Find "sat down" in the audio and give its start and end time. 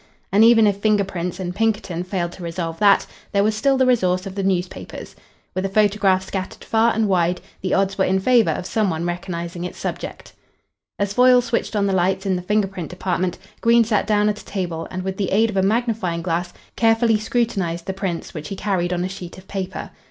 13.83-14.27